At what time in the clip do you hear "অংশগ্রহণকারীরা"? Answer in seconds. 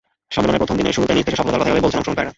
1.99-2.29